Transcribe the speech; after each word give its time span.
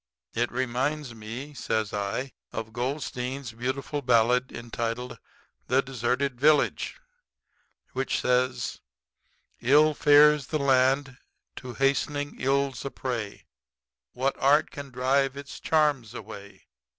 It 0.33 0.51
reminds 0.51 1.13
me,' 1.13 1.53
says 1.53 1.93
I, 1.93 2.31
'of 2.51 2.73
Goldstein's 2.73 3.51
beautiful 3.51 4.01
ballad 4.01 4.51
entitled 4.51 5.19
"The 5.67 5.83
Deserted 5.83 6.39
Village," 6.41 6.95
which 7.93 8.19
says: 8.19 8.79
'Ill 9.59 9.93
fares 9.93 10.47
the 10.47 10.57
land, 10.57 11.19
to 11.57 11.75
hastening 11.75 12.37
ills 12.39 12.83
a 12.83 12.89
prey, 12.89 13.45
What 14.13 14.35
art 14.39 14.71
can 14.71 14.89
drive 14.89 15.37
its 15.37 15.59
charms 15.59 16.15
away? 16.15 16.63